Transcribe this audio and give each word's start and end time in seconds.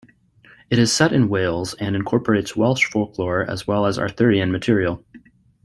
It 0.71 0.79
is 0.79 0.91
set 0.91 1.13
in 1.13 1.29
Wales 1.29 1.75
and 1.75 1.95
incorporates 1.95 2.55
Welsh 2.55 2.85
folklore 2.85 3.47
as 3.47 3.67
well 3.67 3.85
as 3.85 3.99
Arthurian 3.99 4.51
material. 4.51 5.05